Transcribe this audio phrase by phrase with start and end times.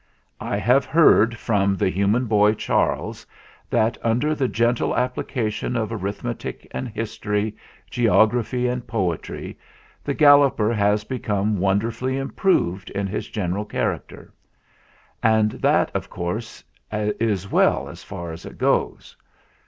[0.39, 3.23] I have heard from the hu man boy Charles,
[3.69, 7.55] that under the gentle appli cation of arithmetic and history,
[7.87, 9.59] geography and poetry,
[10.03, 14.33] the Galloper has become wonder fully improved in his general character;
[15.21, 19.15] and that, of course, is well as far as it goes.